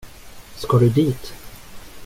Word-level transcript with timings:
Ska 0.55 0.77
du 0.79 0.89
dit? 0.89 1.33